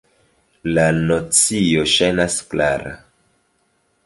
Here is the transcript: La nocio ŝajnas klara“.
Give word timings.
La 0.77 0.85
nocio 0.99 1.85
ŝajnas 1.97 2.39
klara“. 2.55 2.97